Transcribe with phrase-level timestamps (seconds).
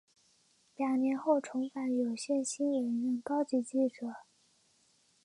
[0.77, 4.07] 两年后重返有线新闻任高级记者。